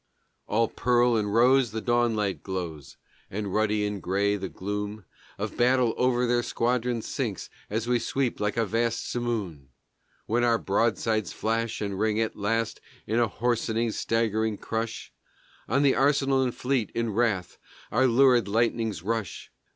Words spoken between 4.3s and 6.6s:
the gloom Of battle over their